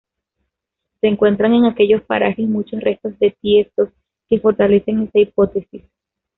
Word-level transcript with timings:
Se 0.99 1.05
encuentran 1.05 1.53
en 1.53 1.65
aquellos 1.65 2.01
parajes 2.01 2.47
muchos 2.49 2.81
restos 2.81 3.19
de 3.19 3.37
tiestos 3.39 3.89
que 4.27 4.39
fortalecen 4.39 5.03
esta 5.03 5.19
hipótesis. 5.19 5.83